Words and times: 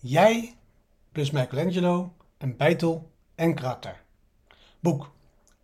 Jij 0.00 0.56
plus 1.12 1.30
Michelangelo, 1.30 2.12
een 2.38 2.56
bijtel 2.56 3.10
en 3.34 3.54
karakter. 3.54 4.02
Boek 4.80 5.10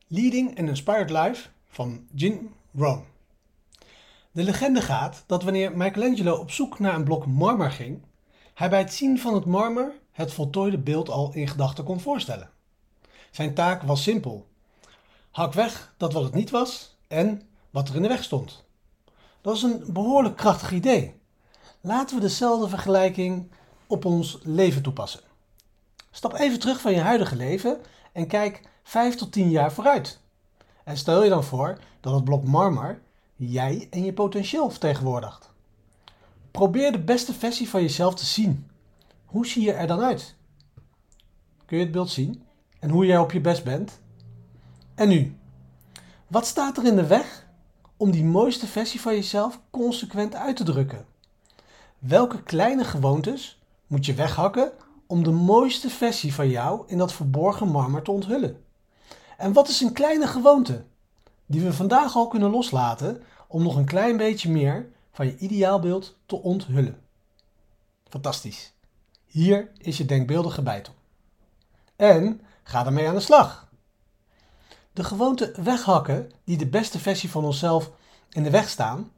Leading 0.06 0.58
an 0.58 0.68
Inspired 0.68 1.10
Life 1.10 1.48
van 1.68 2.06
Jim 2.14 2.54
Rohn. 2.72 3.04
De 4.30 4.42
legende 4.42 4.80
gaat 4.80 5.24
dat 5.26 5.42
wanneer 5.42 5.76
Michelangelo 5.76 6.34
op 6.34 6.50
zoek 6.50 6.78
naar 6.78 6.94
een 6.94 7.04
blok 7.04 7.26
marmer 7.26 7.70
ging, 7.70 8.02
hij 8.54 8.70
bij 8.70 8.78
het 8.78 8.92
zien 8.92 9.18
van 9.18 9.34
het 9.34 9.44
marmer 9.44 9.92
het 10.12 10.32
voltooide 10.32 10.78
beeld 10.78 11.08
al 11.08 11.32
in 11.32 11.48
gedachten 11.48 11.84
kon 11.84 12.00
voorstellen. 12.00 12.50
Zijn 13.30 13.54
taak 13.54 13.82
was 13.82 14.02
simpel. 14.02 14.46
Hak 15.30 15.52
weg 15.52 15.94
dat 15.96 16.12
wat 16.12 16.22
het 16.22 16.34
niet 16.34 16.50
was 16.50 16.96
en 17.08 17.42
wat 17.70 17.88
er 17.88 17.96
in 17.96 18.02
de 18.02 18.08
weg 18.08 18.24
stond. 18.24 18.64
Dat 19.40 19.56
is 19.56 19.62
een 19.62 19.84
behoorlijk 19.88 20.36
krachtig 20.36 20.72
idee. 20.72 21.14
Laten 21.80 22.16
we 22.16 22.22
dezelfde 22.22 22.68
vergelijking 22.68 23.50
op 23.86 24.04
ons 24.04 24.38
leven 24.42 24.82
toepassen. 24.82 25.20
Stap 26.10 26.34
even 26.34 26.58
terug 26.58 26.80
van 26.80 26.92
je 26.92 27.00
huidige 27.00 27.36
leven 27.36 27.80
en 28.12 28.26
kijk 28.26 28.62
5 28.82 29.14
tot 29.14 29.32
10 29.32 29.50
jaar 29.50 29.72
vooruit. 29.72 30.20
En 30.84 30.96
stel 30.96 31.22
je 31.22 31.30
dan 31.30 31.44
voor 31.44 31.78
dat 32.00 32.14
het 32.14 32.24
blok 32.24 32.44
marmer 32.44 33.00
jij 33.36 33.86
en 33.90 34.04
je 34.04 34.12
potentieel 34.12 34.70
vertegenwoordigt. 34.70 35.50
Probeer 36.50 36.92
de 36.92 37.02
beste 37.02 37.34
versie 37.34 37.68
van 37.68 37.82
jezelf 37.82 38.14
te 38.14 38.24
zien. 38.24 38.70
Hoe 39.24 39.46
zie 39.46 39.62
je 39.62 39.72
er 39.72 39.86
dan 39.86 40.00
uit? 40.00 40.34
Kun 41.66 41.76
je 41.76 41.82
het 41.82 41.92
beeld 41.92 42.10
zien? 42.10 42.42
En 42.78 42.90
hoe 42.90 43.06
jij 43.06 43.18
op 43.18 43.32
je 43.32 43.40
best 43.40 43.64
bent? 43.64 44.00
En 44.94 45.08
nu? 45.08 45.36
Wat 46.26 46.46
staat 46.46 46.76
er 46.76 46.84
in 46.84 46.96
de 46.96 47.06
weg 47.06 47.46
om 47.96 48.10
die 48.10 48.24
mooiste 48.24 48.66
versie 48.66 49.00
van 49.00 49.14
jezelf 49.14 49.60
consequent 49.70 50.34
uit 50.34 50.56
te 50.56 50.64
drukken? 50.64 51.06
Welke 51.98 52.42
kleine 52.42 52.84
gewoontes 52.84 53.62
moet 53.94 54.06
je 54.06 54.14
weghakken 54.14 54.72
om 55.06 55.22
de 55.22 55.30
mooiste 55.30 55.90
versie 55.90 56.34
van 56.34 56.48
jou 56.48 56.82
in 56.86 56.98
dat 56.98 57.12
verborgen 57.12 57.68
marmer 57.68 58.02
te 58.02 58.10
onthullen? 58.10 58.64
En 59.36 59.52
wat 59.52 59.68
is 59.68 59.80
een 59.80 59.92
kleine 59.92 60.26
gewoonte 60.26 60.84
die 61.46 61.60
we 61.60 61.72
vandaag 61.72 62.16
al 62.16 62.28
kunnen 62.28 62.50
loslaten 62.50 63.22
om 63.48 63.62
nog 63.62 63.76
een 63.76 63.84
klein 63.84 64.16
beetje 64.16 64.50
meer 64.50 64.88
van 65.12 65.26
je 65.26 65.36
ideaalbeeld 65.36 66.16
te 66.26 66.42
onthullen? 66.42 67.00
Fantastisch. 68.08 68.72
Hier 69.24 69.70
is 69.78 69.96
je 69.96 70.04
denkbeeldige 70.04 70.62
bijtel. 70.62 70.94
En 71.96 72.40
ga 72.62 72.86
ermee 72.86 73.08
aan 73.08 73.14
de 73.14 73.20
slag. 73.20 73.68
De 74.92 75.04
gewoonte 75.04 75.54
weghakken 75.62 76.30
die 76.44 76.56
de 76.56 76.68
beste 76.68 76.98
versie 76.98 77.30
van 77.30 77.44
onszelf 77.44 77.90
in 78.30 78.42
de 78.42 78.50
weg 78.50 78.68
staan, 78.68 79.12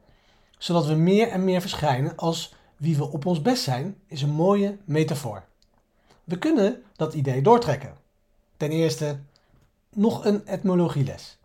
zodat 0.59 0.87
we 0.87 0.95
meer 0.95 1.29
en 1.29 1.45
meer 1.45 1.61
verschijnen 1.61 2.17
als 2.17 2.55
wie 2.77 2.97
we 2.97 3.11
op 3.11 3.27
ons 3.27 3.43
best 3.43 3.63
zijn, 3.63 3.97
is 4.07 4.23
een 4.23 4.31
mooie 4.31 4.79
metafoor. 4.85 5.45
We 6.25 6.39
kunnen 6.39 6.83
dat 6.97 7.15
idee 7.15 7.43
doortrekken. 7.43 7.97
Ten 8.57 8.71
eerste, 8.71 9.19
nog 9.91 10.25
een 10.25 10.47
etymologieles. 10.47 11.39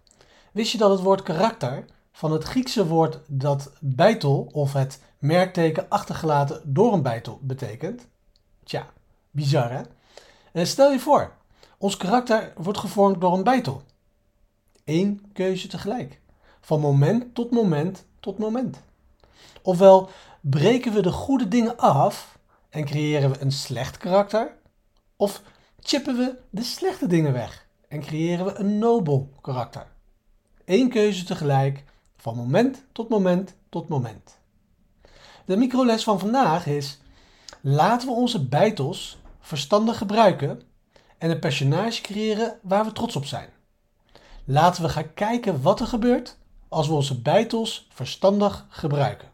Wist 0.52 0.72
je 0.72 0.78
dat 0.78 0.90
het 0.92 1.00
woord 1.00 1.24
karakter 1.24 1.86
van 2.12 2.32
het 2.32 2.44
Griekse 2.44 2.88
woord 2.88 3.20
dat 3.28 3.72
bijtel 3.80 4.50
of 4.52 4.74
het 4.74 5.00
merkteken 5.20 5.90
achtergelaten 5.90 6.62
door 6.66 6.94
een 6.94 7.02
bijtel 7.02 7.40
betekent? 7.42 8.08
Tja, 8.64 8.90
bizar 9.32 9.72
hè? 9.72 9.82
En 10.52 10.68
stel 10.68 10.92
je 10.92 11.00
voor, 11.00 11.34
ons 11.78 11.98
karakter 11.98 12.54
wordt 12.56 12.80
gevormd 12.80 13.22
door 13.22 13.34
een 13.34 13.44
bijtel. 13.44 13.82
Eén 14.86 15.26
keuze 15.34 15.68
tegelijk. 15.68 16.20
Van 16.62 16.80
moment 16.80 17.36
tot 17.36 17.52
moment 17.52 18.06
tot 18.20 18.38
moment. 18.38 18.82
Ofwel, 19.62 20.10
breken 20.42 20.94
we 20.94 21.02
de 21.02 21.12
goede 21.12 21.48
dingen 21.48 21.78
af 21.78 22.38
en 22.70 22.86
creëren 22.86 23.32
we 23.32 23.42
een 23.42 23.52
slecht 23.52 23.98
karakter? 23.98 24.58
Of 25.16 25.42
chippen 25.80 26.18
we 26.18 26.38
de 26.50 26.64
slechte 26.64 27.08
dingen 27.08 27.34
weg 27.34 27.68
en 27.88 28.02
creëren 28.02 28.46
we 28.46 28.56
een 28.56 28.78
nobel 28.78 29.30
karakter? 29.42 29.88
Eén 30.66 30.90
keuze 30.90 31.24
tegelijk, 31.24 31.84
van 32.16 32.36
moment 32.36 32.84
tot 32.92 33.10
moment 33.10 33.56
tot 33.70 33.88
moment. 33.88 34.40
De 35.46 35.58
microles 35.58 36.04
van 36.04 36.20
vandaag 36.20 36.66
is: 36.66 37.00
laten 37.62 38.08
we 38.08 38.14
onze 38.14 38.46
bijtels 38.46 39.18
verstandig 39.40 39.98
gebruiken 39.98 40.62
en 41.18 41.30
een 41.30 41.40
personage 41.40 42.02
creëren 42.02 42.60
waar 42.62 42.86
we 42.86 42.92
trots 42.92 43.16
op 43.16 43.26
zijn. 43.26 43.50
Laten 44.46 44.84
we 44.84 44.90
gaan 44.90 45.14
kijken 45.14 45.62
wat 45.62 45.80
er 45.80 45.88
gebeurt 45.88 46.38
als 46.72 46.88
we 46.88 46.94
onze 46.94 47.22
bijtels 47.22 47.88
verstandig 47.90 48.66
gebruiken. 48.70 49.28